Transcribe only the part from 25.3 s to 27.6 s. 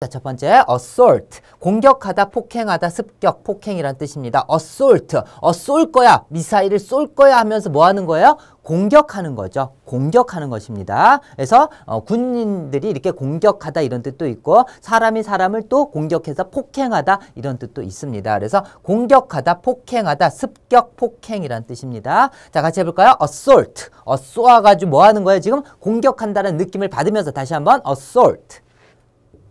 지금 공격한다는 느낌을 받으면서 다시